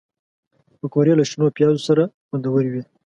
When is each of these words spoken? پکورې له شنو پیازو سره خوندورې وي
پکورې 0.79 1.13
له 1.19 1.23
شنو 1.29 1.55
پیازو 1.57 1.79
سره 1.87 2.03
خوندورې 2.27 2.69
وي 2.73 2.83